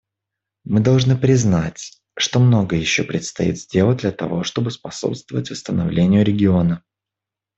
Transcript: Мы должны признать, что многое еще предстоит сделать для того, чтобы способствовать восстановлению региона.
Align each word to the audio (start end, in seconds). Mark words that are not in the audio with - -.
Мы 0.63 0.79
должны 0.79 1.15
признать, 1.15 2.01
что 2.17 2.39
многое 2.39 2.79
еще 2.79 3.03
предстоит 3.03 3.59
сделать 3.59 3.99
для 3.99 4.11
того, 4.11 4.41
чтобы 4.41 4.71
способствовать 4.71 5.51
восстановлению 5.51 6.25
региона. 6.25 6.83